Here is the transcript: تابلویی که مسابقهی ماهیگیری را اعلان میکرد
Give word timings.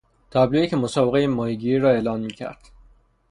تابلویی 0.31 0.67
که 0.67 0.75
مسابقهی 0.75 1.27
ماهیگیری 1.27 1.79
را 1.79 1.89
اعلان 1.91 2.19
میکرد 2.21 2.59